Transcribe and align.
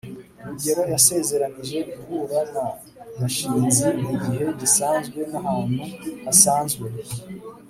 rugeyo 0.45 0.83
yasezeranije 0.93 1.77
guhura 1.93 2.37
na 2.53 2.65
gashinzi 3.19 3.85
mugihe 4.03 4.43
gisanzwe 4.59 5.19
n'ahantu 5.31 5.83
hasanzwe 6.25 6.87